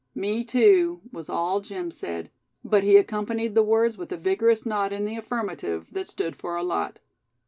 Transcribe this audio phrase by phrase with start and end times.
[0.15, 2.31] "Me tew," was all Jim said;
[2.63, 6.55] but he accompanied the words with a vigorous nod in the affirmative, that stood for
[6.55, 6.97] a lot.